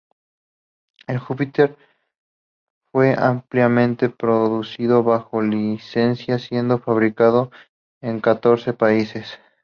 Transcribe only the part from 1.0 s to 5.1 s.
El Jupiter fue ampliamente producido